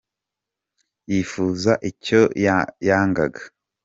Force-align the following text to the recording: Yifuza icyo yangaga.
Yifuza 1.11 1.71
icyo 1.89 2.21
yangaga. 2.87 3.41